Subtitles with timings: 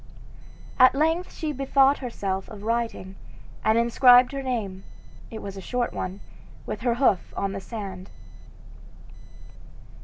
[0.79, 3.17] At length she bethought herself of writing,
[3.63, 4.83] and inscribed her name
[5.29, 6.21] it was a short one
[6.65, 8.09] with her hoof on the sand.